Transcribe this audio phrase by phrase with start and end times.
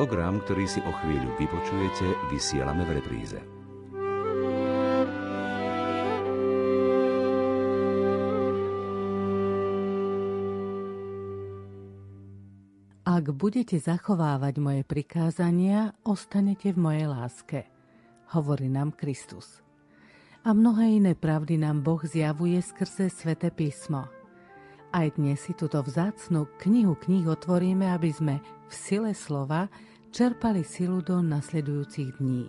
[0.00, 3.36] Program, ktorý si o chvíľu vypočujete, vysielame v repríze.
[13.04, 17.68] Ak budete zachovávať moje prikázania, ostanete v mojej láske,
[18.32, 19.60] hovorí nám Kristus.
[20.48, 24.08] A mnohé iné pravdy nám Boh zjavuje skrze Svete písmo.
[24.96, 29.66] Aj dnes si túto vzácnú knihu knih otvoríme, aby sme v sile slova
[30.14, 32.46] čerpali silu do nasledujúcich dní.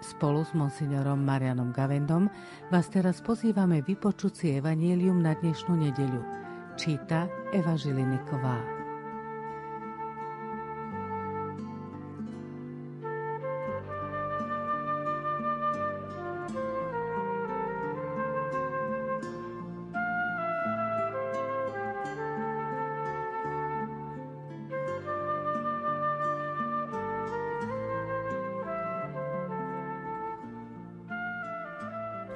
[0.00, 2.30] Spolu s monsignorom Marianom Gavendom
[2.72, 6.22] vás teraz pozývame vypočuť si Evangelium na dnešnú nedeľu.
[6.78, 8.79] Číta Eva Žiliniková.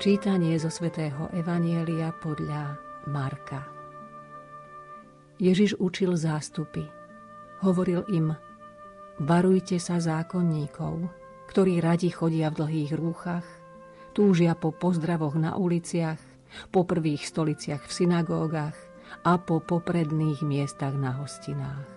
[0.04, 2.76] Čítanie zo svätého Evanielia podľa
[3.08, 3.64] Marka.
[5.40, 6.84] Ježiš učil zástupy.
[7.64, 8.36] Hovoril im,
[9.16, 11.08] varujte sa zákonníkov,
[11.48, 13.48] ktorí radi chodia v dlhých rúchach,
[14.12, 16.20] túžia po pozdravoch na uliciach,
[16.68, 18.76] po prvých stoliciach v synagógach
[19.24, 21.88] a po popredných miestach na hostinách.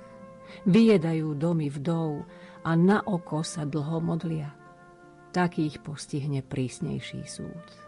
[0.64, 2.24] Vyjedajú domy vdov
[2.64, 4.56] a na oko sa dlho modlia.
[5.36, 7.87] Takých postihne prísnejší súd.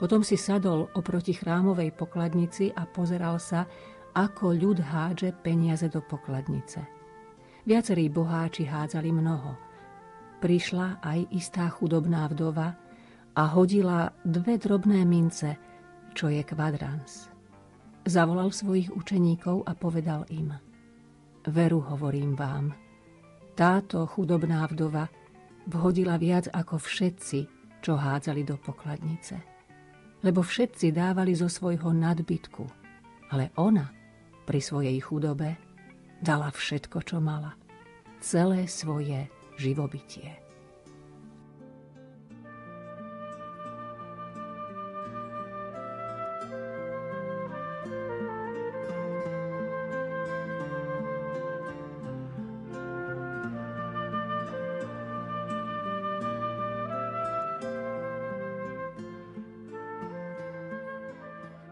[0.00, 3.68] Potom si sadol oproti chrámovej pokladnici a pozeral sa,
[4.16, 6.80] ako ľud hádže peniaze do pokladnice.
[7.68, 9.60] Viacerí boháči hádzali mnoho.
[10.40, 12.72] Prišla aj istá chudobná vdova
[13.36, 15.60] a hodila dve drobné mince,
[16.16, 17.28] čo je kvadrans.
[18.08, 20.56] Zavolal svojich učeníkov a povedal im
[21.44, 22.72] Veru hovorím vám,
[23.52, 25.12] táto chudobná vdova
[25.68, 27.38] vhodila viac ako všetci,
[27.84, 29.59] čo hádzali do pokladnice
[30.20, 32.64] lebo všetci dávali zo svojho nadbytku.
[33.30, 33.88] Ale ona
[34.44, 35.56] pri svojej chudobe
[36.18, 37.54] dala všetko, čo mala.
[38.20, 40.49] Celé svoje živobytie.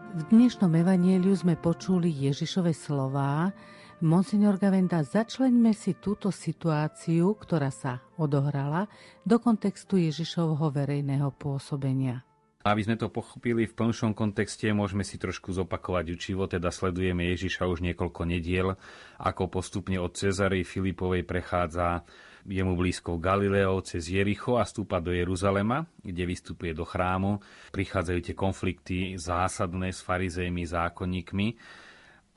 [0.09, 3.53] Dnešnom evanieliu sme počuli Ježišove slová.
[4.01, 8.89] Monsignor Gavenda, začleňme si túto situáciu, ktorá sa odohrala,
[9.21, 12.28] do kontextu Ježišovho verejného pôsobenia.
[12.69, 17.65] Aby sme to pochopili v plnšom kontexte, môžeme si trošku zopakovať učivo, teda sledujeme Ježiša
[17.65, 18.77] už niekoľko nediel,
[19.17, 22.05] ako postupne od Cezary Filipovej prechádza
[22.45, 27.41] je mu blízko Galileo cez Jericho a stúpa do Jeruzalema, kde vystupuje do chrámu.
[27.73, 31.47] Prichádzajú tie konflikty zásadné s farizejmi, zákonníkmi.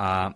[0.03, 0.33] A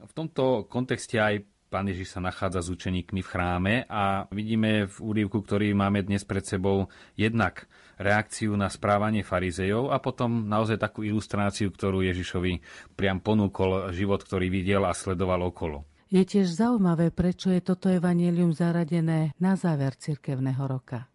[0.00, 4.96] v tomto kontexte aj pán Ježiš sa nachádza s učeníkmi v chráme a vidíme v
[4.98, 11.06] úrivku, ktorý máme dnes pred sebou, jednak reakciu na správanie farizejov a potom naozaj takú
[11.06, 12.58] ilustráciu, ktorú Ježišovi
[12.98, 15.86] priam ponúkol život, ktorý videl a sledoval okolo.
[16.10, 21.09] Je tiež zaujímavé, prečo je toto evanelium zaradené na záver cirkevného roka.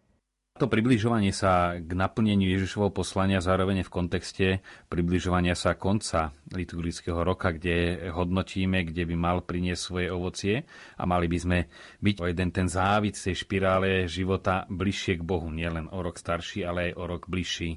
[0.56, 4.46] To približovanie sa k naplneniu Ježišovho poslania zároveň v kontexte
[4.88, 10.64] približovania sa konca liturgického roka, kde hodnotíme, kde by mal priniesť svoje ovocie
[10.96, 11.58] a mali by sme
[12.00, 16.64] byť o jeden ten závid tej špirále života bližšie k Bohu, nielen o rok starší,
[16.64, 17.76] ale aj o rok bližší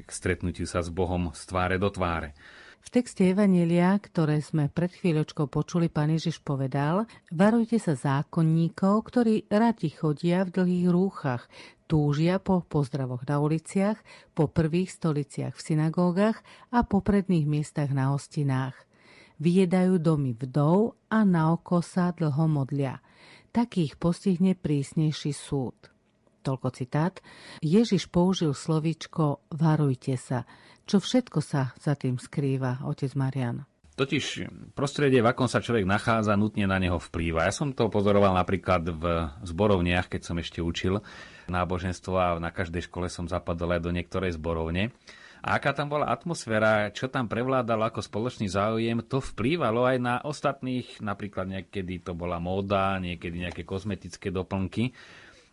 [0.00, 2.34] k stretnutiu sa s Bohom z tváre do tváre.
[2.84, 9.48] V texte Evanelia, ktoré sme pred chvíľočkou počuli, pán Ježiš povedal, varujte sa zákonníkov, ktorí
[9.48, 11.48] radi chodia v dlhých rúchach,
[11.88, 13.96] túžia po pozdravoch na uliciach,
[14.36, 18.76] po prvých stoliciach v synagógach a po predných miestach na hostinách.
[19.40, 23.00] Vyjedajú domy vdov a na oko sa dlho modlia.
[23.48, 25.93] Takých postihne prísnejší súd.
[26.44, 27.24] Toľko citát.
[27.64, 30.44] Ježiš použil slovičko varujte sa.
[30.84, 33.64] Čo všetko sa za tým skrýva, otec Marian?
[33.94, 37.46] Totiž prostredie, v akom sa človek nachádza, nutne na neho vplýva.
[37.46, 39.04] Ja som to pozoroval napríklad v
[39.46, 40.98] zborovniach, keď som ešte učil
[41.46, 44.90] náboženstvo a na každej škole som zapadol aj do niektorej zborovne.
[45.44, 50.16] A aká tam bola atmosféra, čo tam prevládalo ako spoločný záujem, to vplývalo aj na
[50.24, 54.90] ostatných, napríklad niekedy to bola móda, niekedy nejaké kozmetické doplnky.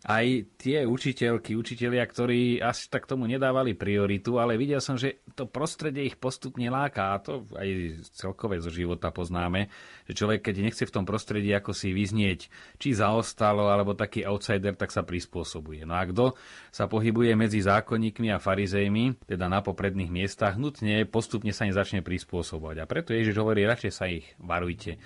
[0.02, 5.46] Aj tie učiteľky, učitelia, ktorí asi tak tomu nedávali prioritu, ale videl som, že to
[5.46, 9.70] prostredie ich postupne láka a to aj celkové zo života poznáme,
[10.10, 12.50] že človek, keď nechce v tom prostredí ako si vyznieť,
[12.82, 15.86] či zaostalo, alebo taký outsider, tak sa prispôsobuje.
[15.86, 16.34] No a kto
[16.74, 22.02] sa pohybuje medzi zákonníkmi a farizejmi, teda na popredných miestach, nutne postupne sa im začne
[22.02, 22.76] prispôsobovať.
[22.82, 24.98] A preto Ježiš hovorí, radšej sa ich varujte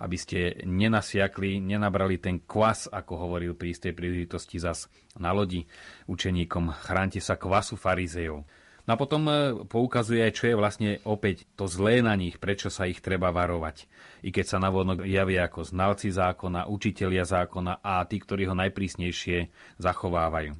[0.00, 4.88] aby ste nenasiakli, nenabrali ten kvas, ako hovoril pri istej príležitosti zas
[5.20, 5.68] na lodi
[6.08, 6.72] učeníkom.
[6.72, 8.48] Chránte sa kvasu farizejov.
[8.88, 9.32] No a potom e,
[9.68, 13.84] poukazuje aj, čo je vlastne opäť to zlé na nich, prečo sa ich treba varovať.
[14.24, 19.52] I keď sa navodno javia ako znalci zákona, učitelia zákona a tí, ktorí ho najprísnejšie
[19.78, 20.56] zachovávajú.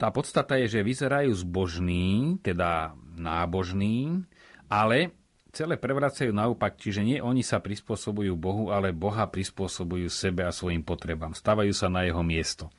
[0.00, 4.24] Tá podstata je, že vyzerajú zbožní, teda nábožní,
[4.66, 5.12] ale
[5.50, 10.82] celé prevracajú naopak, čiže nie oni sa prispôsobujú Bohu, ale Boha prispôsobujú sebe a svojim
[10.82, 11.34] potrebám.
[11.34, 12.70] Stavajú sa na jeho miesto.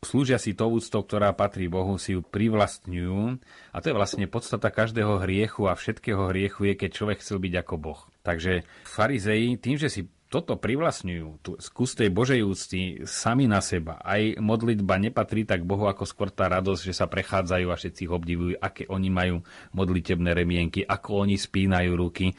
[0.00, 3.40] Slúžia si to úctou, ktorá patrí Bohu, si ju privlastňujú
[3.72, 7.54] a to je vlastne podstata každého hriechu a všetkého hriechu je, keď človek chcel byť
[7.60, 8.00] ako Boh.
[8.24, 14.02] Takže farizei tým, že si toto privlastňujú, tu skús tej Božej úcty sami na seba.
[14.02, 18.10] Aj modlitba nepatrí tak Bohu ako skôr tá radosť, že sa prechádzajú a všetci ich
[18.10, 19.46] obdivujú, aké oni majú
[19.78, 22.34] modlitebné remienky, ako oni spínajú ruky.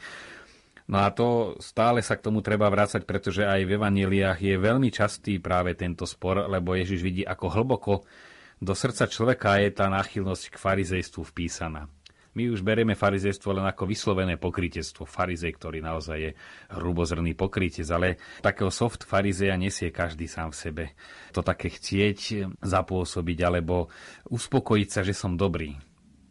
[0.92, 4.92] No a to stále sa k tomu treba vrácať, pretože aj v evaneliách je veľmi
[4.92, 8.04] častý práve tento spor, lebo Ježiš vidí, ako hlboko
[8.60, 11.88] do srdca človeka je tá náchylnosť k farizejstvu vpísaná.
[12.36, 15.08] My už berieme farizejstvo len ako vyslovené pokrytectvo.
[15.08, 16.30] Farizej, ktorý naozaj je
[16.76, 20.84] hrubozrný pokrytec, ale takého soft farizeja nesie každý sám v sebe.
[21.32, 23.88] To také chcieť zapôsobiť alebo
[24.28, 25.80] uspokojiť sa, že som dobrý.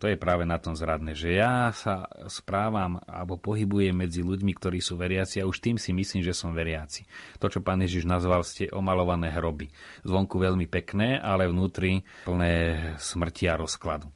[0.03, 4.83] To je práve na tom zradné, že ja sa správam alebo pohybujem medzi ľuďmi, ktorí
[4.83, 7.07] sú veriaci a už tým si myslím, že som veriaci.
[7.41, 9.71] To, čo pán Ježiš nazval, ste omalované hroby.
[10.05, 12.53] Zvonku veľmi pekné, ale vnútri plné
[13.01, 14.11] smrti a rozkladu.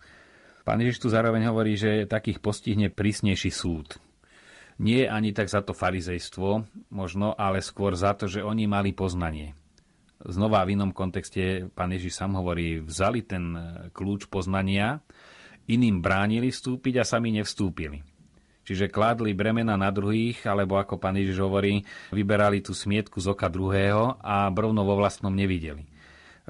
[0.69, 3.97] Pán Ježiš tu zároveň hovorí, že takých postihne prísnejší súd.
[4.77, 6.61] Nie ani tak za to farizejstvo,
[6.93, 9.57] možno, ale skôr za to, že oni mali poznanie.
[10.21, 13.57] Znova v inom kontexte pán Ježiš sám hovorí, vzali ten
[13.89, 15.01] kľúč poznania,
[15.65, 18.05] iným bránili vstúpiť a sami nevstúpili.
[18.61, 21.81] Čiže kládli bremena na druhých, alebo ako pán Ježiš hovorí,
[22.13, 25.89] vyberali tú smietku z oka druhého a brovno vo vlastnom nevideli.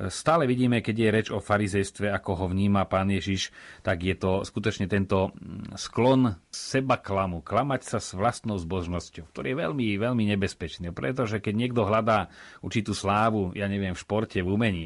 [0.08, 3.52] Stále vidíme, keď je reč o farizejstve, ako ho vníma pán Ježiš,
[3.84, 9.52] tak je to skutočne tento mm, sklon seba klamu, klamať sa s vlastnou zbožnosťou, ktorý
[9.52, 10.96] je veľmi, veľmi nebezpečný.
[10.96, 12.32] Pretože keď niekto hľadá
[12.64, 14.86] určitú slávu, ja neviem, v športe, v umení,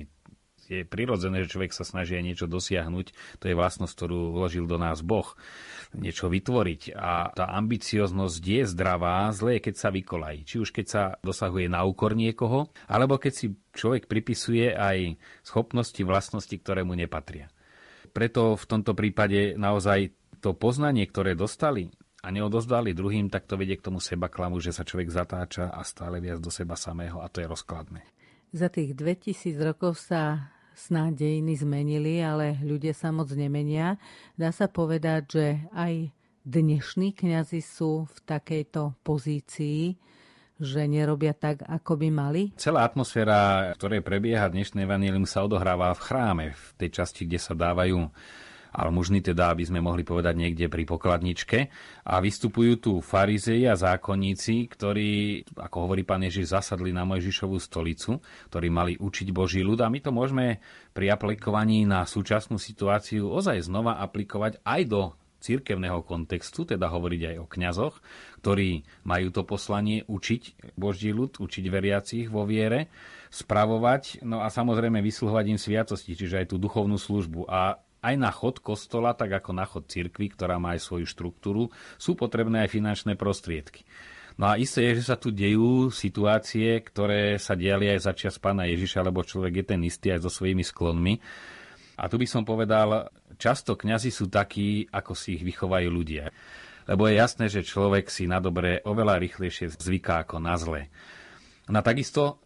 [0.66, 3.40] je prirodzené, že človek sa snaží niečo dosiahnuť.
[3.44, 5.36] To je vlastnosť, ktorú vložil do nás Boh
[5.98, 6.98] niečo vytvoriť.
[6.98, 10.46] A tá ambicioznosť je zdravá, zlé keď sa vykolají.
[10.46, 16.02] Či už keď sa dosahuje na úkor niekoho, alebo keď si človek pripisuje aj schopnosti,
[16.02, 17.50] vlastnosti, ktoré mu nepatria.
[18.14, 20.14] Preto v tomto prípade naozaj
[20.44, 21.90] to poznanie, ktoré dostali
[22.24, 25.82] a neodozdali druhým, tak to vedie k tomu seba klamu, že sa človek zatáča a
[25.84, 28.02] stále viac do seba samého a to je rozkladné.
[28.54, 33.98] Za tých 2000 rokov sa snáď dejiny zmenili, ale ľudia sa moc nemenia.
[34.36, 35.94] Dá sa povedať, že aj
[36.44, 39.96] dnešní kňazi sú v takejto pozícii,
[40.60, 42.44] že nerobia tak, ako by mali?
[42.60, 47.58] Celá atmosféra, ktorej prebieha dnešné evanílium, sa odohráva v chráme, v tej časti, kde sa
[47.58, 48.12] dávajú
[48.74, 51.70] almužny, teda aby sme mohli povedať niekde pri pokladničke.
[52.10, 58.18] A vystupujú tu farizei a zákonníci, ktorí, ako hovorí pán Ježiš, zasadli na Mojžišovú stolicu,
[58.50, 59.86] ktorí mali učiť Boží ľud.
[59.86, 60.58] A my to môžeme
[60.92, 65.02] pri aplikovaní na súčasnú situáciu ozaj znova aplikovať aj do
[65.44, 67.96] církevného kontextu, teda hovoriť aj o kňazoch,
[68.40, 72.88] ktorí majú to poslanie učiť Boží ľud, učiť veriacich vo viere,
[73.28, 77.52] spravovať, no a samozrejme vysluhovať im sviatosti, čiže aj tú duchovnú službu.
[77.52, 81.72] A aj na chod kostola, tak ako na chod cirkvi, ktorá má aj svoju štruktúru,
[81.96, 83.88] sú potrebné aj finančné prostriedky.
[84.36, 88.36] No a isté je, že sa tu dejú situácie, ktoré sa diali aj za čas
[88.42, 91.22] pána Ježiša, lebo človek je ten istý aj so svojimi sklonmi.
[92.02, 96.34] A tu by som povedal, často kňazi sú takí, ako si ich vychovajú ľudia.
[96.90, 100.92] Lebo je jasné, že človek si na dobre oveľa rýchlejšie zvyká ako na zlé.
[101.72, 102.43] No takisto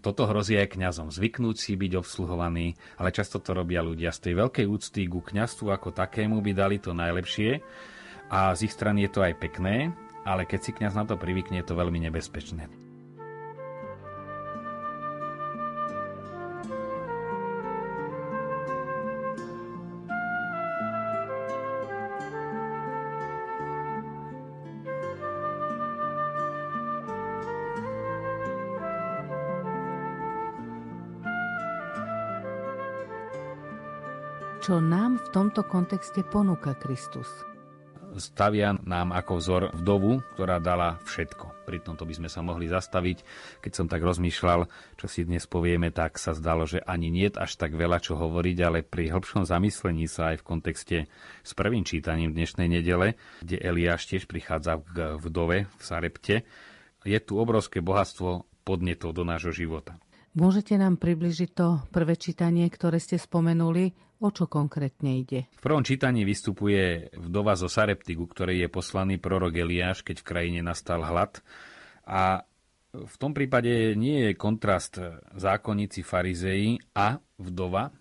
[0.00, 1.12] toto hrozí aj kňazom.
[1.12, 4.14] Zvyknúť si byť obsluhovaný, ale často to robia ľudia.
[4.14, 7.60] Z tej veľkej úcty ku kňazstvu ako takému by dali to najlepšie
[8.32, 9.92] a z ich strany je to aj pekné,
[10.24, 12.87] ale keď si kňaz na to privykne, je to veľmi nebezpečné.
[34.68, 37.24] Čo nám v tomto kontexte ponúka Kristus?
[38.20, 41.64] stavia nám ako vzor vdovu, ktorá dala všetko.
[41.64, 43.24] Pri tomto by sme sa mohli zastaviť.
[43.64, 44.68] Keď som tak rozmýšľal,
[45.00, 48.56] čo si dnes povieme, tak sa zdalo, že ani nie až tak veľa čo hovoriť,
[48.60, 50.96] ale pri hĺbšom zamyslení sa aj v kontexte
[51.40, 56.44] s prvým čítaním dnešnej nedele, kde Eliáš tiež prichádza k vdove v Sarepte,
[57.08, 59.96] je tu obrovské bohatstvo podnetov do nášho života.
[60.36, 64.07] Môžete nám približiť to prvé čítanie, ktoré ste spomenuli?
[64.18, 65.46] O čo konkrétne ide?
[65.54, 70.60] V prvom čítaní vystupuje vdova zo Sareptigu, ktorej je poslaný prorok Eliáš, keď v krajine
[70.66, 71.38] nastal hlad.
[72.02, 72.42] A
[72.90, 74.98] v tom prípade nie je kontrast
[75.38, 77.94] zákonníci farizei a vdova,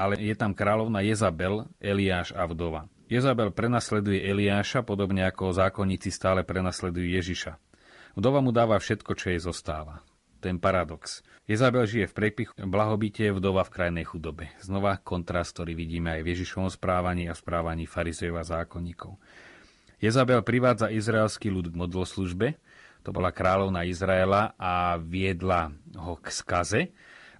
[0.00, 2.88] ale je tam kráľovna Jezabel, Eliáš a vdova.
[3.12, 7.60] Jezabel prenasleduje Eliáša, podobne ako zákonníci stále prenasledujú Ježiša.
[8.16, 10.00] Vdova mu dáva všetko, čo jej zostáva
[10.40, 11.20] ten paradox.
[11.44, 14.48] Jezabel žije v prepich blahobite, vdova v krajnej chudobe.
[14.64, 19.20] Znova kontrast, ktorý vidíme aj v Ježišovom správaní a správaní farizejov a zákonníkov.
[20.00, 22.56] Jezabel privádza izraelský ľud k modloslužbe,
[23.04, 26.82] to bola kráľovna Izraela a viedla ho k skaze.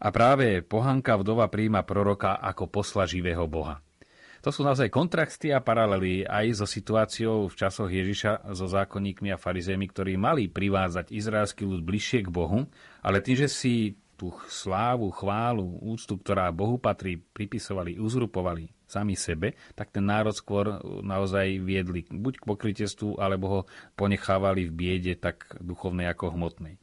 [0.01, 3.85] A práve pohanka vdova príjma proroka ako posla živého Boha.
[4.41, 9.37] To sú naozaj kontrasty a paralely aj so situáciou v časoch Ježiša so zákonníkmi a
[9.37, 12.65] farizémi, ktorí mali privázať izraelský ľud bližšie k Bohu,
[13.05, 19.61] ale tým, že si tú slávu, chválu, úctu, ktorá Bohu patrí, pripisovali, uzrupovali sami sebe,
[19.77, 23.61] tak ten národ skôr naozaj viedli buď k pokrytestvu, alebo ho
[23.95, 26.80] ponechávali v biede tak duchovnej ako hmotnej.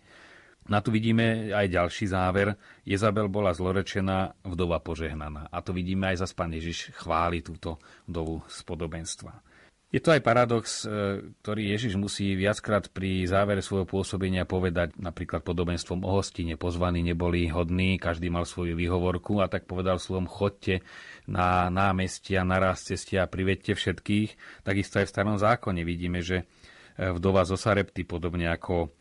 [0.67, 2.59] Na tu vidíme aj ďalší záver.
[2.83, 5.47] Jezabel bola zlorečená, vdova požehnaná.
[5.47, 9.47] A to vidíme aj za pán Ježiš chváli túto vdovu z podobenstva.
[9.87, 15.47] Je to aj paradox, e, ktorý Ježiš musí viackrát pri závere svojho pôsobenia povedať napríklad
[15.47, 16.59] podobenstvom o hostine.
[16.59, 20.83] Pozvaní neboli hodní, každý mal svoju výhovorku a tak povedal slovom chodte
[21.23, 24.59] na námestia, na raz ceste a privedte všetkých.
[24.67, 26.43] Takisto aj v starom zákone vidíme, že
[26.99, 28.91] e, vdova zo Sarepty, podobne ako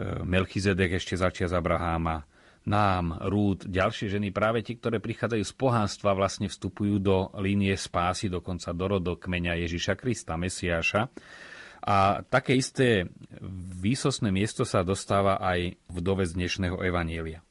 [0.00, 2.24] Melchizedek ešte začias Abraháma,
[2.66, 8.26] nám, Rúd, ďalšie ženy, práve tí, ktoré prichádzajú z pohánstva, vlastne vstupujú do línie spásy,
[8.26, 11.06] dokonca do rodokmeňa Ježiša Krista, Mesiáša.
[11.86, 13.06] A také isté
[13.78, 17.46] výsosné miesto sa dostáva aj v dove z dnešného Evanielia.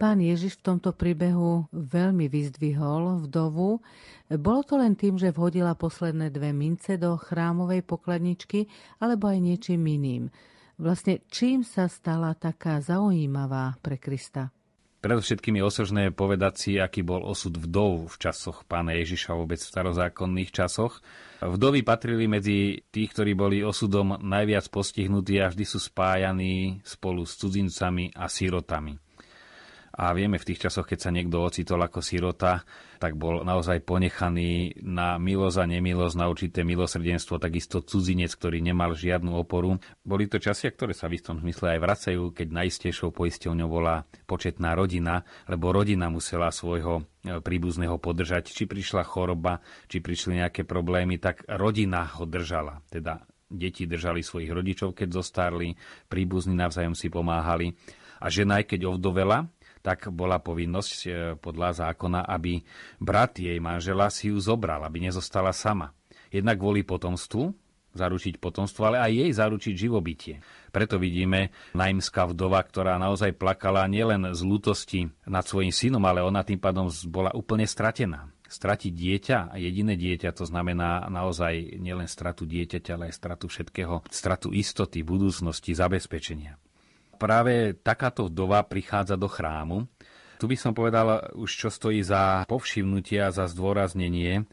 [0.00, 3.84] Pán Ježiš v tomto príbehu veľmi vyzdvihol vdovu.
[4.28, 8.68] Bolo to len tým, že vhodila posledné dve mince do chrámovej pokladničky,
[9.00, 10.32] alebo aj niečím iným.
[10.76, 14.52] Vlastne čím sa stala taká zaujímavá pre Krista?
[15.00, 19.70] Predovšetkým je osožné povedať si, aký bol osud vdov v časoch pána Ježiša, vôbec v
[19.72, 21.00] starozákonných časoch.
[21.40, 27.40] Vdovy patrili medzi tých, ktorí boli osudom najviac postihnutí a vždy sú spájaní spolu s
[27.40, 29.00] cudzincami a sírotami.
[29.96, 32.68] A vieme, v tých časoch, keď sa niekto ocitol ako sirota,
[33.00, 38.92] tak bol naozaj ponechaný na milosť a nemilosť, na určité milosrdenstvo, takisto cudzinec, ktorý nemal
[38.92, 39.80] žiadnu oporu.
[40.04, 44.76] Boli to časy, ktoré sa v istom zmysle aj vracajú, keď najistejšou poisťovňou bola početná
[44.76, 48.52] rodina, lebo rodina musela svojho e, príbuzného podržať.
[48.52, 52.84] Či prišla choroba, či prišli nejaké problémy, tak rodina ho držala.
[52.92, 55.72] Teda deti držali svojich rodičov, keď zostarli,
[56.10, 57.72] príbuzní navzájom si pomáhali.
[58.16, 59.44] A žena, aj keď ovdovela,
[59.86, 62.58] tak bola povinnosť e, podľa zákona, aby
[62.98, 65.94] brat jej manžela si ju zobral, aby nezostala sama.
[66.34, 67.54] Jednak kvôli potomstvu,
[67.94, 70.34] zaručiť potomstvo, ale aj jej zaručiť živobytie.
[70.74, 76.42] Preto vidíme najmská vdova, ktorá naozaj plakala nielen z lútosti nad svojim synom, ale ona
[76.42, 78.28] tým pádom bola úplne stratená.
[78.46, 84.50] Stratiť dieťa jediné dieťa, to znamená naozaj nielen stratu dieťaťa, ale aj stratu všetkého, stratu
[84.50, 86.58] istoty, budúcnosti, zabezpečenia
[87.16, 89.88] práve takáto vdova prichádza do chrámu.
[90.36, 94.44] Tu by som povedal už, čo stojí za povšimnutie a za zdôraznenie,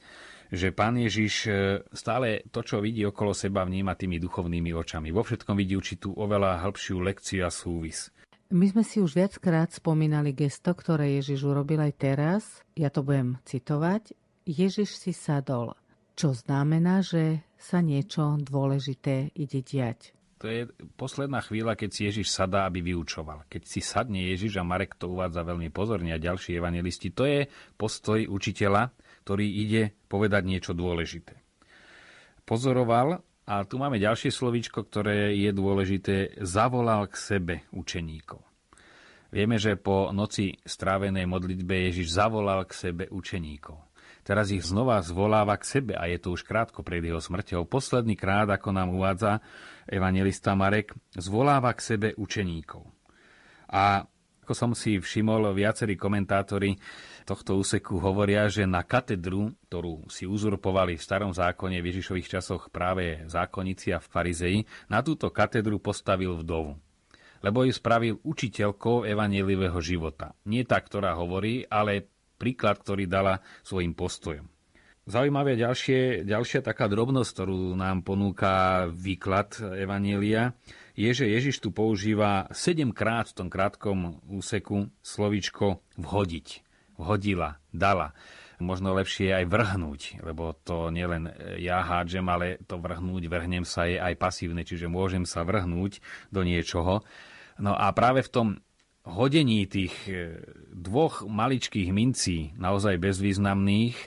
[0.54, 1.52] že pán Ježiš e,
[1.92, 5.10] stále to, čo vidí okolo seba, vníma tými duchovnými očami.
[5.10, 8.14] Vo všetkom vidí určitú oveľa hĺbšiu lekciu a súvis.
[8.54, 12.44] My sme si už viackrát spomínali gesto, ktoré Ježiš urobil aj teraz.
[12.78, 14.14] Ja to budem citovať.
[14.46, 15.74] Ježiš si sadol,
[16.14, 20.14] čo znamená, že sa niečo dôležité ide diať.
[20.44, 20.68] To je
[21.00, 23.48] posledná chvíľa, keď si Ježiš sadá, aby vyučoval.
[23.48, 27.48] Keď si sadne Ježiš a Marek to uvádza veľmi pozorne a ďalší evangelisti, to je
[27.80, 28.92] postoj učiteľa,
[29.24, 31.40] ktorý ide povedať niečo dôležité.
[32.44, 38.44] Pozoroval, a tu máme ďalšie slovíčko, ktoré je dôležité, zavolal k sebe učeníkov.
[39.32, 43.93] Vieme, že po noci strávenej modlitbe Ježiš zavolal k sebe učeníkov.
[44.24, 47.68] Teraz ich znova zvoláva k sebe a je to už krátko pred jeho smrťou.
[47.68, 49.44] Posledný krát, ako nám uvádza
[49.86, 52.88] evangelista Marek, zvoláva k sebe učeníkov.
[53.68, 54.08] A
[54.44, 56.76] Ako som si všimol, viacerí komentátori
[57.24, 62.68] tohto úseku hovoria, že na katedru, ktorú si uzurpovali v starom zákone v Ježišových časoch
[62.68, 66.76] práve zákonníci a farizei, na túto katedru postavil vdovu.
[67.40, 70.36] Lebo ju spravil učiteľkou evanílivého života.
[70.44, 74.50] Nie tá, ktorá hovorí, ale príklad, ktorý dala svojim postojom.
[75.04, 80.56] Zaujímavé ďalšie, ďalšia taká drobnosť, ktorú nám ponúka výklad Evanielia,
[80.96, 86.64] je, že Ježiš tu používa sedemkrát v tom krátkom úseku slovičko vhodiť.
[86.96, 88.16] Vhodila, dala.
[88.64, 91.28] Možno lepšie aj vrhnúť, lebo to nielen
[91.60, 96.00] ja hádžem, ale to vrhnúť, vrhnem sa je aj pasívne, čiže môžem sa vrhnúť
[96.32, 97.04] do niečoho.
[97.60, 98.48] No a práve v tom
[99.04, 99.94] hodení tých
[100.72, 103.98] dvoch maličkých mincí, naozaj bezvýznamných,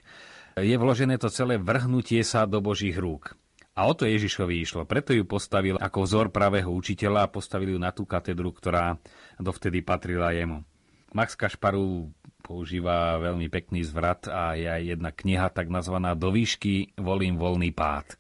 [0.57, 3.37] je vložené to celé vrhnutie sa do Božích rúk.
[3.77, 4.89] A o to Ježišovi išlo.
[4.89, 8.97] Preto ju postavil ako vzor pravého učiteľa a postavil ju na tú katedru, ktorá
[9.37, 10.65] dovtedy patrila jemu.
[11.13, 12.09] Max Kašparu
[12.41, 17.69] používa veľmi pekný zvrat a je aj jedna kniha tak nazvaná Do výšky volím voľný
[17.77, 18.17] pád.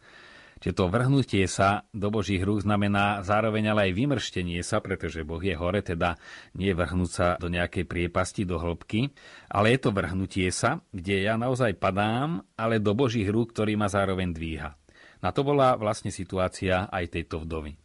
[0.56, 5.40] Čiže to vrhnutie sa do Božích rúk znamená zároveň ale aj vymrštenie sa, pretože Boh
[5.40, 6.16] je hore, teda
[6.56, 9.12] nie vrhnúť sa do nejakej priepasti, do hĺbky,
[9.52, 13.92] ale je to vrhnutie sa, kde ja naozaj padám, ale do Božích rúk, ktorý ma
[13.92, 14.72] zároveň dvíha.
[15.20, 17.76] Na to bola vlastne situácia aj tejto vdovy.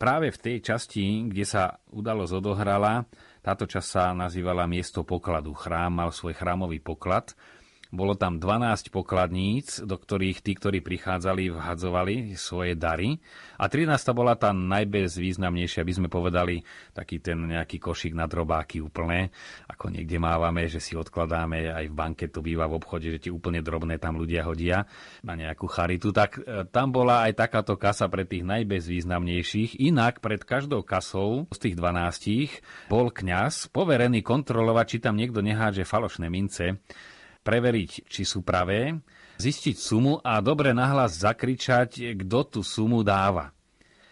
[0.00, 3.04] Práve v tej časti, kde sa udalosť odohrala,
[3.44, 5.52] táto časť sa nazývala miesto pokladu.
[5.52, 7.36] Chrám mal svoj chrámový poklad,
[7.90, 13.18] bolo tam 12 pokladníc, do ktorých tí, ktorí prichádzali, vhadzovali svoje dary.
[13.58, 13.90] A 13.
[14.14, 16.62] bola tá najbezvýznamnejšia, by sme povedali,
[16.94, 19.34] taký ten nejaký košík na drobáky úplné,
[19.66, 23.30] ako niekde mávame, že si odkladáme, aj v banke to býva v obchode, že ti
[23.34, 24.86] úplne drobné tam ľudia hodia
[25.26, 26.14] na nejakú charitu.
[26.14, 29.82] Tak e, tam bola aj takáto kasa pre tých najbezvýznamnejších.
[29.82, 35.82] Inak pred každou kasou z tých 12 bol kňaz poverený kontrolovať, či tam niekto nehádže
[35.82, 36.78] falošné mince
[37.40, 39.00] preveriť, či sú pravé,
[39.40, 43.52] zistiť sumu a dobre nahlas zakričať, kto tú sumu dáva.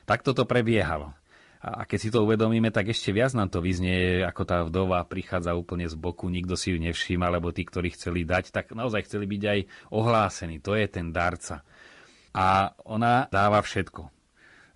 [0.09, 1.13] Takto to prebiehalo.
[1.59, 5.59] A keď si to uvedomíme, tak ešte viac nám to vyznie, ako tá vdova prichádza
[5.59, 9.27] úplne z boku, nikto si ju nevšíma, alebo tí, ktorí chceli dať, tak naozaj chceli
[9.27, 9.61] byť aj
[9.91, 10.63] ohlásení.
[10.63, 11.67] To je ten darca.
[12.31, 14.18] A ona dáva všetko.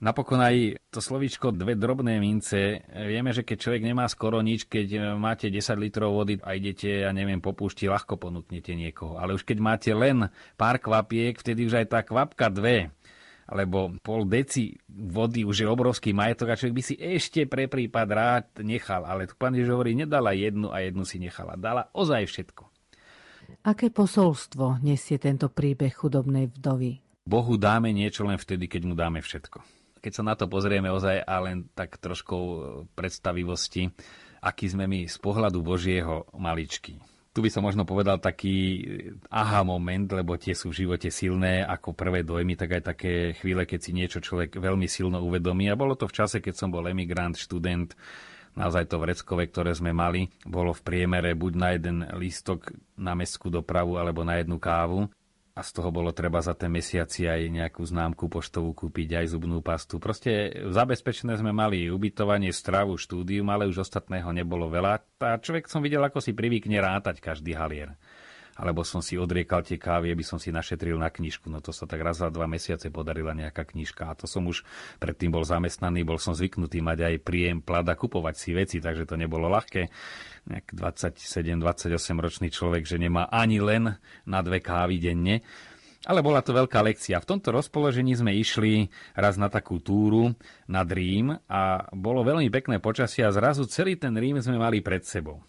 [0.02, 2.82] Napokon aj to slovíčko dve drobné mince.
[2.90, 7.14] Vieme, že keď človek nemá skoro nič, keď máte 10 litrov vody a idete, ja
[7.14, 9.22] neviem, po púšti, ľahko ponúknete niekoho.
[9.22, 10.26] Ale už keď máte len
[10.58, 12.90] pár kvapiek, vtedy už aj tá kvapka dve
[13.46, 18.08] alebo pol deci vody už je obrovský majetok a človek by si ešte pre prípad
[18.10, 19.06] rád nechal.
[19.06, 21.54] Ale tu pán hovorí, nedala jednu a jednu si nechala.
[21.54, 22.66] Dala ozaj všetko.
[23.70, 26.98] Aké posolstvo nesie tento príbeh chudobnej vdovy?
[27.22, 31.22] Bohu dáme niečo len vtedy, keď mu dáme všetko keď sa na to pozrieme ozaj
[31.22, 32.36] a len tak trošku
[32.98, 33.94] predstavivosti,
[34.42, 36.98] aký sme my z pohľadu Božieho maličky.
[37.32, 38.84] Tu by som možno povedal taký
[39.32, 43.64] aha moment, lebo tie sú v živote silné ako prvé dojmy, tak aj také chvíle,
[43.64, 45.72] keď si niečo človek veľmi silno uvedomí.
[45.72, 47.96] A bolo to v čase, keď som bol emigrant, študent,
[48.52, 53.48] naozaj to vreckové, ktoré sme mali, bolo v priemere buď na jeden lístok na mestskú
[53.48, 55.08] dopravu alebo na jednu kávu
[55.52, 59.60] a z toho bolo treba za ten mesiaci aj nejakú známku poštovú kúpiť, aj zubnú
[59.60, 60.00] pastu.
[60.00, 65.04] Proste zabezpečené sme mali ubytovanie, stravu, štúdium, ale už ostatného nebolo veľa.
[65.20, 67.92] A človek som videl, ako si privykne rátať každý halier
[68.62, 71.50] alebo som si odriekal tie kávy, aby som si našetril na knižku.
[71.50, 74.06] No to sa tak raz za dva mesiace podarila nejaká knižka.
[74.06, 74.62] A to som už
[75.02, 79.18] predtým bol zamestnaný, bol som zvyknutý mať aj príjem plada kupovať si veci, takže to
[79.18, 79.90] nebolo ľahké
[80.46, 81.90] nejak 27-28
[82.22, 85.42] ročný človek, že nemá ani len na dve kávy denne.
[86.02, 87.22] Ale bola to veľká lekcia.
[87.22, 90.34] V tomto rozpoložení sme išli raz na takú túru
[90.66, 95.06] nad Rím a bolo veľmi pekné počasie a zrazu celý ten Rím sme mali pred
[95.06, 95.42] sebou.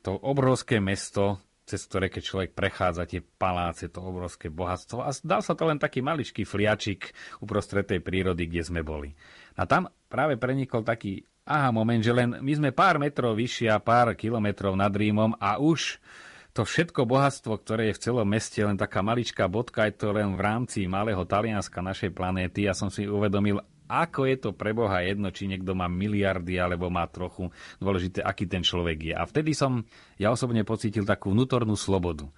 [0.00, 5.38] To obrovské mesto, cez ktoré keď človek prechádza tie paláce, to obrovské bohatstvo a dal
[5.38, 9.14] sa to len taký maličký fliačik uprostred tej prírody, kde sme boli.
[9.54, 13.78] A tam práve prenikol taký aha moment, že len my sme pár metrov vyššie a
[13.78, 16.02] pár kilometrov nad Rímom a už
[16.50, 20.34] to všetko bohatstvo, ktoré je v celom meste, len taká maličká bodka, je to len
[20.34, 22.66] v rámci malého Talianska našej planéty.
[22.66, 26.86] Ja som si uvedomil, ako je to pre Boha jedno, či niekto má miliardy alebo
[26.86, 27.50] má trochu
[27.82, 29.14] dôležité, aký ten človek je.
[29.18, 29.82] A vtedy som
[30.14, 32.30] ja osobne pocítil takú vnútornú slobodu.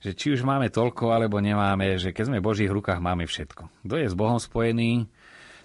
[0.00, 3.84] Že či už máme toľko, alebo nemáme, že keď sme v Božích rukách, máme všetko.
[3.84, 5.04] Kto je s Bohom spojený,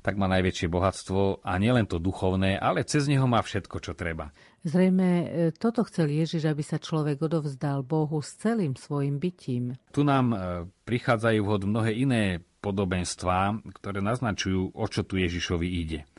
[0.06, 4.30] tak má najväčšie bohatstvo a nielen to duchovné, ale cez neho má všetko, čo treba.
[4.62, 9.74] Zrejme e, toto chcel Ježiš, aby sa človek odovzdal Bohu s celým svojim bytím.
[9.90, 10.38] Tu nám e,
[10.86, 16.10] prichádzajú vhod mnohé iné podobenstvá, ktoré naznačujú, o čo tu Ježišovi ide.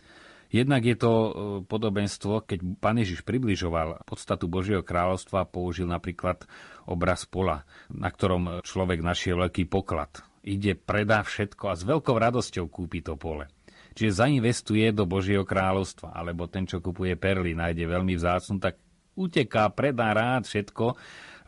[0.47, 1.31] Jednak je to e,
[1.67, 6.47] podobenstvo, keď pán Ježiš približoval podstatu Božieho kráľovstva, použil napríklad
[6.87, 10.23] obraz pola, na ktorom človek našiel veľký poklad.
[10.47, 13.51] Ide, predá všetko a s veľkou radosťou kúpi to pole.
[13.99, 18.79] Čiže zainvestuje do Božieho kráľovstva, alebo ten, čo kupuje perly, nájde veľmi vzácnu, tak
[19.19, 20.95] uteká, predá rád všetko,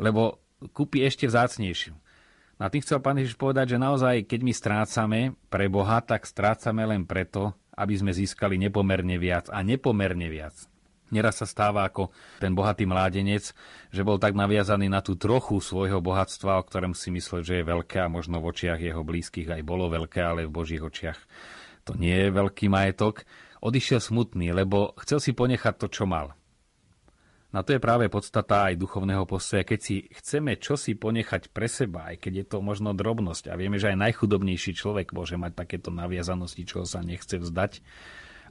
[0.02, 0.42] lebo
[0.74, 1.94] kúpi ešte vzácnejšiu.
[2.58, 6.26] No a tým chcel pán Ježiš povedať, že naozaj, keď my strácame pre Boha, tak
[6.26, 10.66] strácame len preto, aby sme získali nepomerne viac a nepomerne viac.
[11.08, 13.54] Neraz sa stáva ako ten bohatý mládenec,
[13.88, 17.64] že bol tak naviazaný na tú trochu svojho bohatstva, o ktorom si myslel, že je
[17.64, 21.16] veľké a možno v očiach jeho blízkych aj bolo veľké, ale v Božích očiach
[21.88, 23.24] to nie je veľký majetok.
[23.64, 26.37] Odišiel smutný, lebo chcel si ponechať to, čo mal.
[27.48, 29.64] Na to je práve podstata aj duchovného postoja.
[29.64, 33.80] Keď si chceme čosi ponechať pre seba, aj keď je to možno drobnosť, a vieme,
[33.80, 37.80] že aj najchudobnejší človek môže mať takéto naviazanosti, čo sa nechce vzdať,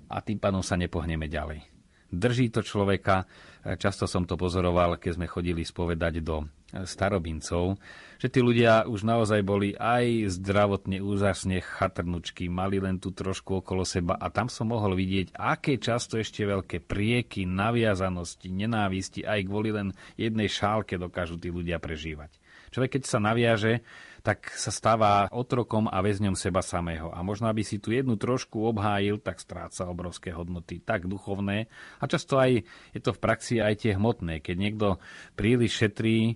[0.09, 1.76] a tým pádom sa nepohneme ďalej.
[2.07, 3.27] Drží to človeka,
[3.75, 7.79] často som to pozoroval, keď sme chodili spovedať do starobincov,
[8.19, 13.87] že tí ľudia už naozaj boli aj zdravotne úžasne chatrnučky, mali len tu trošku okolo
[13.87, 19.71] seba a tam som mohol vidieť, aké často ešte veľké prieky, naviazanosti, nenávisti aj kvôli
[19.71, 22.35] len jednej šálke dokážu tí ľudia prežívať.
[22.71, 23.79] Človek, keď sa naviaže,
[24.27, 27.07] tak sa stáva otrokom a väzňom seba samého.
[27.15, 31.71] A možno, aby si tu jednu trošku obhájil, tak stráca obrovské hodnoty, tak duchovné.
[32.03, 34.43] A často aj je to v praxi aj tie hmotné.
[34.43, 34.99] Keď niekto
[35.39, 36.35] príliš šetrí,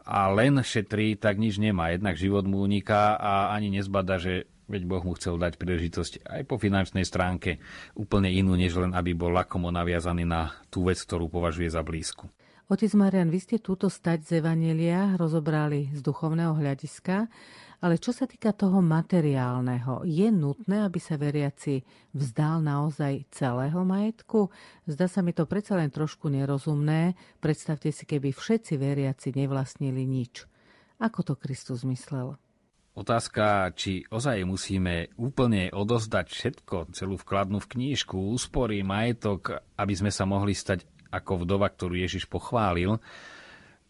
[0.00, 1.92] a len šetrí, tak nič nemá.
[1.92, 6.42] Jednak život mu uniká a ani nezbada, že veď Boh mu chcel dať príležitosť aj
[6.48, 7.60] po finančnej stránke
[7.94, 12.26] úplne inú, než len aby bol lakomo naviazaný na tú vec, ktorú považuje za blízku.
[12.70, 17.26] Otec Marian, vy ste túto stať z Evanelia rozobrali z duchovného hľadiska.
[17.82, 21.82] Ale čo sa týka toho materiálneho, je nutné, aby sa veriaci
[22.14, 24.54] vzdal naozaj celého majetku?
[24.86, 27.18] Zdá sa mi to predsa len trošku nerozumné.
[27.42, 30.46] Predstavte si, keby všetci veriaci nevlastnili nič.
[31.02, 32.38] Ako to Kristus myslel?
[32.94, 40.14] Otázka, či ozaj musíme úplne odozdať všetko, celú vkladnú v knížku, úspory, majetok, aby sme
[40.14, 42.98] sa mohli stať ako vdova, ktorú Ježiš pochválil,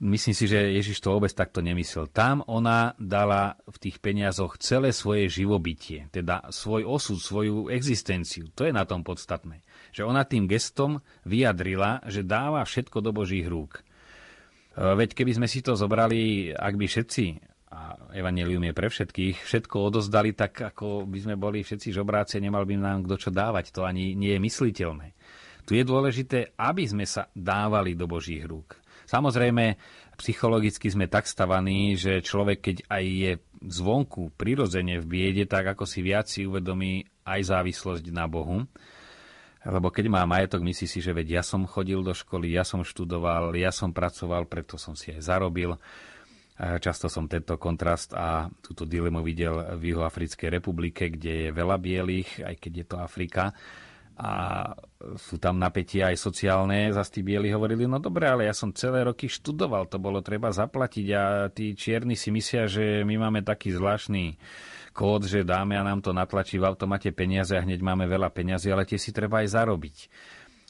[0.01, 2.09] Myslím si, že Ježiš to vôbec takto nemyslel.
[2.09, 8.49] Tam ona dala v tých peniazoch celé svoje živobytie, teda svoj osud, svoju existenciu.
[8.57, 9.61] To je na tom podstatné.
[9.93, 13.85] Že ona tým gestom vyjadrila, že dáva všetko do Božích rúk.
[13.85, 13.93] E,
[14.81, 17.25] veď keby sme si to zobrali, ak by všetci,
[17.69, 22.65] a evanelium je pre všetkých, všetko odozdali, tak ako by sme boli všetci žobráci, nemal
[22.65, 23.69] by nám kto čo dávať.
[23.77, 25.13] To ani nie je mysliteľné.
[25.71, 28.75] Tu je dôležité, aby sme sa dávali do Božích rúk.
[29.07, 29.79] Samozrejme,
[30.19, 33.33] psychologicky sme tak stavaní, že človek, keď aj je
[33.71, 38.67] zvonku prirodzene v biede, tak ako si viac si uvedomí aj závislosť na Bohu.
[39.63, 42.83] Lebo keď má majetok, myslí si, že veď ja som chodil do školy, ja som
[42.83, 45.79] študoval, ja som pracoval, preto som si aj zarobil.
[46.59, 52.43] Často som tento kontrast a túto dilemu videl v Juhoafrickej republike, kde je veľa bielých,
[52.43, 53.55] aj keď je to Afrika
[54.21, 54.33] a
[55.17, 56.93] sú tam napätia aj sociálne.
[56.93, 60.53] Zas tí bieli hovorili, no dobre, ale ja som celé roky študoval, to bolo treba
[60.53, 64.37] zaplatiť a tí čierni si myslia, že my máme taký zvláštny
[64.93, 68.69] kód, že dáme a nám to natlačí v automate peniaze a hneď máme veľa peniazy,
[68.69, 69.97] ale tie si treba aj zarobiť.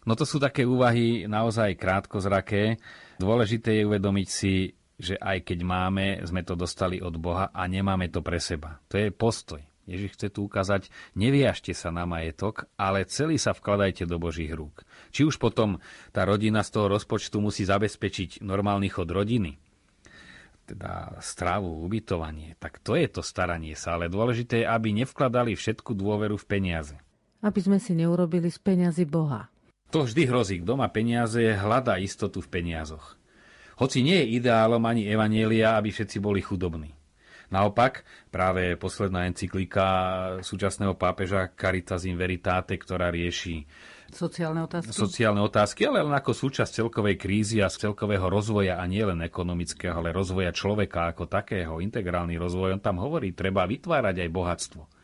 [0.07, 2.79] No to sú také úvahy naozaj krátkozraké.
[3.19, 8.13] Dôležité je uvedomiť si, že aj keď máme, sme to dostali od Boha a nemáme
[8.15, 8.79] to pre seba.
[8.89, 9.70] To je postoj.
[9.91, 10.87] Ježiš chce tu ukázať,
[11.19, 14.87] neviažte sa na majetok, ale celý sa vkladajte do Božích rúk.
[15.11, 15.83] Či už potom
[16.15, 19.59] tá rodina z toho rozpočtu musí zabezpečiť normálny chod rodiny,
[20.71, 25.99] teda stravu, ubytovanie, tak to je to staranie sa, ale dôležité je, aby nevkladali všetku
[25.99, 26.95] dôveru v peniaze.
[27.43, 29.51] Aby sme si neurobili z peniazy Boha.
[29.91, 30.63] To vždy hrozí.
[30.63, 33.19] Kto má peniaze, hľadá istotu v peniazoch.
[33.83, 37.00] Hoci nie je ideálom ani evanielia, aby všetci boli chudobní.
[37.51, 39.87] Naopak, práve posledná encyklika
[40.39, 43.67] súčasného pápeža Caritas in Veritate, ktorá rieši
[44.11, 44.95] sociálne otázky.
[44.95, 49.99] Sociálne otázky, ale len ako súčasť celkovej krízy a celkového rozvoja a nie len ekonomického,
[49.99, 52.79] ale rozvoja človeka ako takého, integrálny rozvoj.
[52.79, 55.00] On tam hovorí, treba vytvárať aj bohatstvo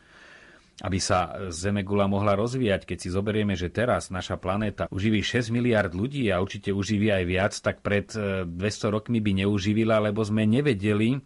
[0.85, 2.85] aby sa Zemegula mohla rozvíjať.
[2.85, 7.25] Keď si zoberieme, že teraz naša planéta uživí 6 miliard ľudí a určite uživí aj
[7.25, 11.17] viac, tak pred 200 eh, rokmi by neuživila, lebo sme nevedeli,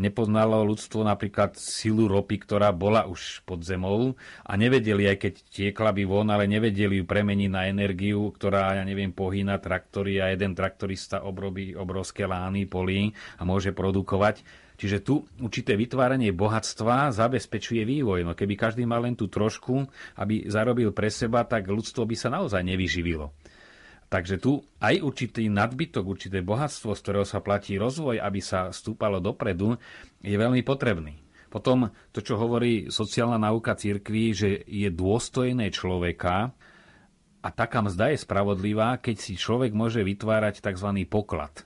[0.00, 5.92] nepoznalo ľudstvo napríklad silu ropy, ktorá bola už pod zemou a nevedeli, aj keď tiekla
[5.92, 10.56] by von, ale nevedeli ju premeniť na energiu, ktorá, ja neviem, pohýna traktory a jeden
[10.56, 18.26] traktorista obrobí obrovské lány polí a môže produkovať Čiže tu určité vytváranie bohatstva zabezpečuje vývoj.
[18.26, 19.86] No keby každý mal len tú trošku,
[20.18, 23.30] aby zarobil pre seba, tak ľudstvo by sa naozaj nevyživilo.
[24.10, 29.18] Takže tu aj určitý nadbytok, určité bohatstvo, z ktorého sa platí rozvoj, aby sa stúpalo
[29.18, 29.74] dopredu,
[30.22, 31.18] je veľmi potrebný.
[31.50, 36.50] Potom to, čo hovorí sociálna náuka církvy, že je dôstojné človeka
[37.42, 40.90] a taká mzda je spravodlivá, keď si človek môže vytvárať tzv.
[41.06, 41.62] poklad.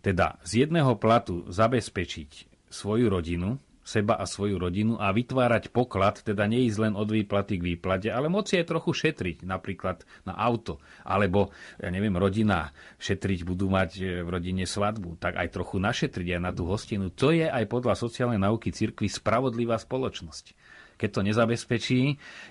[0.00, 3.60] Teda z jedného platu zabezpečiť svoju rodinu,
[3.90, 8.30] seba a svoju rodinu a vytvárať poklad, teda neísť len od výplaty k výplate, ale
[8.30, 12.70] moci aj trochu šetriť, napríklad na auto, alebo, ja neviem, rodina
[13.02, 17.10] šetriť, budú mať e, v rodine svadbu, tak aj trochu našetriť aj na tú hostinu.
[17.18, 20.59] To je aj podľa sociálnej nauky cirkvi spravodlivá spoločnosť
[21.00, 22.00] keď to nezabezpečí,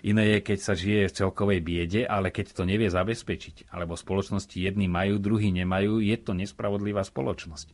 [0.09, 4.57] iné je, keď sa žije v celkovej biede, ale keď to nevie zabezpečiť, alebo spoločnosti
[4.57, 7.69] jedni majú, druhí nemajú, je to nespravodlivá spoločnosť.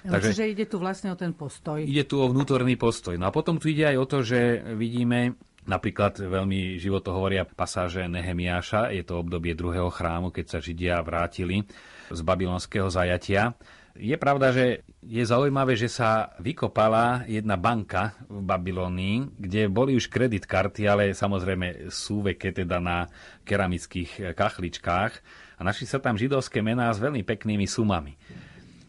[0.00, 1.80] Takže, Čiže ide tu vlastne o ten postoj.
[1.80, 3.20] Ide tu o vnútorný postoj.
[3.20, 8.08] No a potom tu ide aj o to, že vidíme Napríklad veľmi životo hovoria pasáže
[8.08, 11.68] Nehemiáša, je to obdobie druhého chrámu, keď sa Židia vrátili
[12.08, 13.52] z babylonského zajatia.
[13.98, 20.06] Je pravda, že je zaujímavé, že sa vykopala jedna banka v Babylonii, kde boli už
[20.06, 20.46] kredit
[20.86, 23.10] ale samozrejme súveke teda na
[23.42, 25.12] keramických kachličkách
[25.58, 28.14] a našli sa tam židovské mená s veľmi peknými sumami.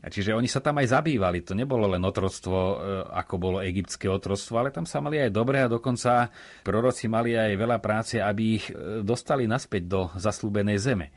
[0.02, 1.46] Čiže oni sa tam aj zabývali.
[1.46, 2.76] To nebolo len otroctvo, e,
[3.22, 6.34] ako bolo egyptské otroctvo, ale tam sa mali aj dobre a dokonca
[6.66, 11.14] proroci mali aj veľa práce, aby ich e, dostali naspäť do zaslúbenej zeme.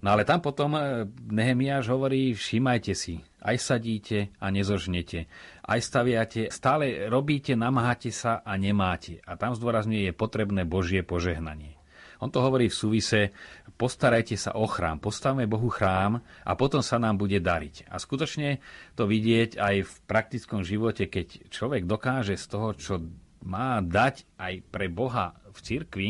[0.00, 5.28] No ale tam potom e, Nehemiáš hovorí, všímajte si, aj sadíte a nezožnete,
[5.60, 9.20] aj staviate, stále robíte, namáhate sa a nemáte.
[9.28, 11.76] A tam zdôrazňuje, je potrebné Božie požehnanie.
[12.20, 13.32] On to hovorí v súvise,
[13.80, 17.88] postarajte sa o chrám, postavme Bohu chrám a potom sa nám bude dariť.
[17.88, 18.60] A skutočne
[18.92, 23.00] to vidieť aj v praktickom živote, keď človek dokáže z toho, čo
[23.40, 26.08] má dať aj pre Boha v cirkvi,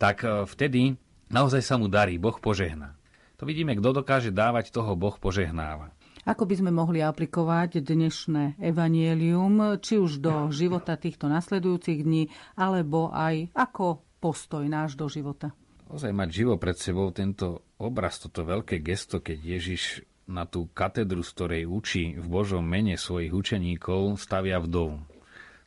[0.00, 0.96] tak e, vtedy
[1.28, 2.96] naozaj sa mu darí, Boh požehná.
[3.44, 5.92] To vidíme, kto dokáže dávať, toho Boh požehnáva.
[6.24, 13.12] Ako by sme mohli aplikovať dnešné evanielium, či už do života týchto nasledujúcich dní, alebo
[13.12, 15.52] aj ako postoj náš do života?
[15.92, 21.20] Ozaj mať živo pred sebou tento obraz, toto veľké gesto, keď Ježiš na tú katedru,
[21.20, 25.04] z ktorej učí v Božom mene svojich učeníkov, stavia vdovu.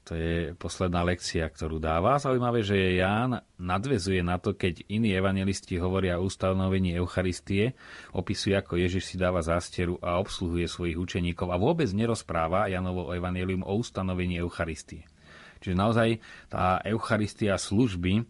[0.08, 2.15] To je posledná lekcia, ktorú dáva.
[2.15, 7.76] Zaujímavé, že Ján nadvezuje na to, keď iní evangelisti hovoria o ustanovení Eucharistie,
[8.15, 13.67] opisuje, ako Ježiš si dáva zásteru a obsluhuje svojich učeníkov a vôbec nerozpráva Janovo evangelium
[13.67, 15.04] o ustanovení Eucharistie.
[15.60, 18.24] Čiže naozaj tá Eucharistia služby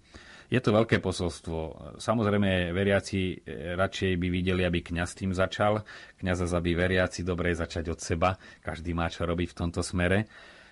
[0.49, 1.93] je to veľké posolstvo.
[2.01, 3.45] Samozrejme, veriaci
[3.77, 5.85] radšej by videli, aby kňaz tým začal.
[6.17, 8.33] Kňaza zabí veriaci, dobre je začať od seba.
[8.65, 10.25] Každý má čo robiť v tomto smere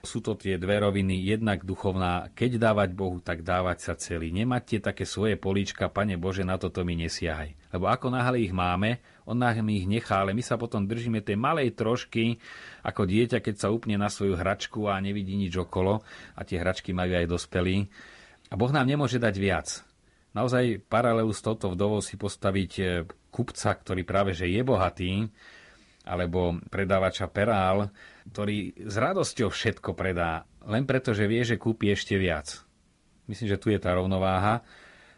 [0.06, 4.30] sú to tie dve roviny, jednak duchovná, keď dávať Bohu, tak dávať sa celý.
[4.30, 7.74] Nemať tie také svoje políčka, Pane Bože, na toto mi nesiahaj.
[7.74, 11.36] Lebo ako náhle ich máme, on nám ich nechá, ale my sa potom držíme tej
[11.36, 12.38] malej trošky,
[12.86, 16.06] ako dieťa, keď sa upne na svoju hračku a nevidí nič okolo,
[16.38, 17.90] a tie hračky majú aj dospelí.
[18.50, 19.68] A Boh nám nemôže dať viac.
[20.38, 22.88] Naozaj paralelu s touto vdovou si postaviť eh,
[23.34, 25.12] kupca, ktorý práve že je bohatý,
[26.06, 27.90] alebo predávača perál,
[28.30, 32.62] ktorý s radosťou všetko predá, len preto, že vie, že kúpi ešte viac.
[33.26, 34.62] Myslím, že tu je tá rovnováha.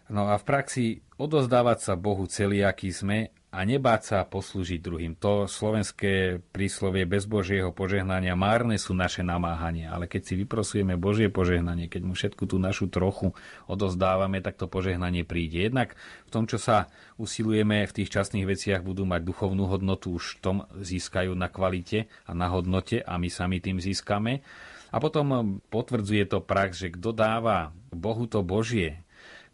[0.07, 0.85] No a v praxi
[1.19, 5.17] odozdávať sa Bohu celý, aký sme a nebáť sa poslúžiť druhým.
[5.17, 11.33] To slovenské príslovie bez Božieho požehnania márne sú naše namáhania, ale keď si vyprosujeme Božie
[11.33, 13.33] požehnanie, keď mu všetku tú našu trochu
[13.65, 15.65] odozdávame, tak to požehnanie príde.
[15.65, 15.97] Jednak
[16.29, 20.39] v tom, čo sa usilujeme v tých časných veciach, budú mať duchovnú hodnotu, už v
[20.45, 24.45] tom získajú na kvalite a na hodnote a my sami tým získame.
[24.93, 29.01] A potom potvrdzuje to prax, že kto dáva Bohu to Božie,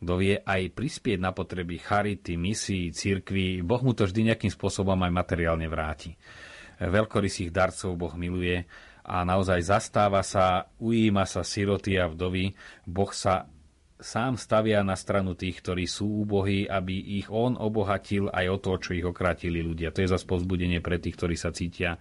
[0.03, 4.99] kto vie aj prispieť na potreby charity, misií, cirkvi, Boh mu to vždy nejakým spôsobom
[4.99, 6.13] aj materiálne vráti.
[6.77, 8.67] Veľkorysých darcov Boh miluje
[9.03, 12.55] a naozaj zastáva sa, ujíma sa siroty a vdovy.
[12.87, 13.47] Boh sa
[14.03, 18.71] sám stavia na stranu tých, ktorí sú úbohí, aby ich on obohatil aj o to,
[18.79, 19.95] čo ich okrátili ľudia.
[19.95, 21.95] To je zase povzbudenie pre tých, ktorí sa cítia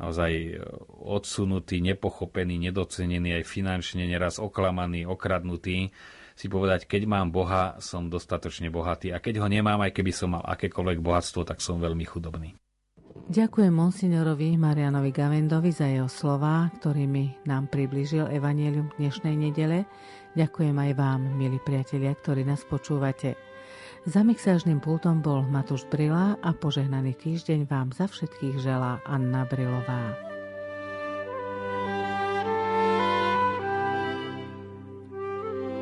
[0.00, 0.58] naozaj
[1.04, 5.92] odsunutí, nepochopení, nedocenení aj finančne, neraz oklamaní, okradnutí
[6.34, 10.34] si povedať, keď mám Boha, som dostatočne bohatý a keď ho nemám, aj keby som
[10.34, 12.56] mal akékoľvek bohatstvo, tak som veľmi chudobný.
[13.12, 19.84] Ďakujem monsignorovi Marianovi Gavendovi za jeho slova, ktorými nám približil Evangelium dnešnej nedele.
[20.32, 23.36] Ďakujem aj vám, milí priatelia, ktorí nás počúvate.
[24.02, 30.31] Za mixážnym pultom bol Matúš Brila a požehnaný týždeň vám za všetkých želá Anna Brilová.